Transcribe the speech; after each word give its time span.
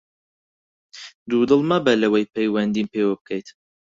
دوودڵ 1.29 1.61
مەبە 1.69 1.93
لەوەی 2.01 2.29
پەیوەندیم 2.33 2.87
پێوە 2.93 3.13
بکەیت! 3.19 3.47